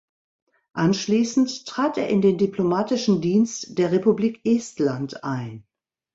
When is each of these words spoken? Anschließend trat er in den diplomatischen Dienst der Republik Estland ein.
Anschließend 0.73 1.67
trat 1.67 1.95
er 1.99 2.07
in 2.09 2.23
den 2.23 2.39
diplomatischen 2.39 3.21
Dienst 3.21 3.77
der 3.77 3.91
Republik 3.91 4.41
Estland 4.47 5.23
ein. 5.23 5.63